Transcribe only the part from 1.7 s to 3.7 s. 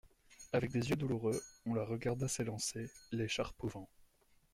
la regarda s'élancer, l'écharpe au